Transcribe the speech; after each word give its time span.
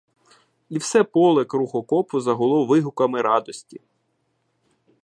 І 0.69 0.77
все 0.77 1.03
поле 1.03 1.45
круг 1.45 1.75
окопу 1.75 2.19
загуло 2.19 2.65
вигуками 2.65 3.21
радости. 3.21 3.79